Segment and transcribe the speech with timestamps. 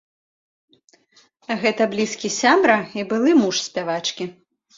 [1.63, 4.31] Гэта блізкі сябра і былы муж спявачкі.